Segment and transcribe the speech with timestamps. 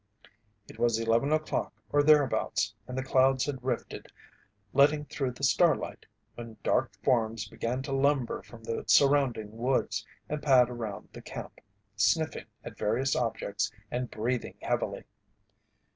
[0.67, 4.07] It was eleven o'clock or thereabouts, and the clouds had rifted
[4.73, 10.41] letting through the starlight, when dark forms began to lumber from the surrounding woods and
[10.41, 11.61] pad around the camp,
[11.95, 15.03] sniffing at various objects and breathing heavily.